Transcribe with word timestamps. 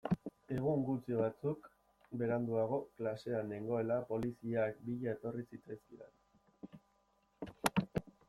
Egun 0.53 0.83
gutxi 0.85 1.17
batzuk 1.17 1.67
beranduago, 2.21 2.79
klasean 3.01 3.51
nengoela, 3.53 3.99
poliziak 4.13 4.81
bila 4.87 5.13
etorri 5.19 5.45
zitzaizkidan. 5.49 6.79